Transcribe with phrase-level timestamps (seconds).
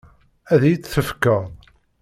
[0.53, 1.43] Ad iyi-tt-tefkeḍ?